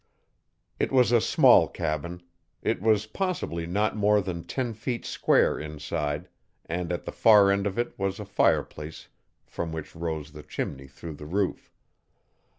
It 0.79 0.91
was 0.91 1.11
a 1.11 1.21
small 1.21 1.67
cabin. 1.67 2.23
It 2.63 2.81
was 2.81 3.05
possibly 3.05 3.67
not 3.67 3.95
more 3.95 4.19
than 4.19 4.43
ten 4.47 4.73
feet 4.73 5.05
square 5.05 5.59
inside, 5.59 6.27
and 6.65 6.91
at 6.91 7.05
the 7.05 7.11
far 7.11 7.51
end 7.51 7.67
of 7.67 7.77
it 7.77 7.99
was 7.99 8.19
a 8.19 8.25
fireplace 8.25 9.09
from 9.45 9.71
which 9.71 9.95
rose 9.95 10.31
the 10.31 10.41
chimney 10.41 10.87
through 10.87 11.13
the 11.17 11.27
roof. 11.27 11.71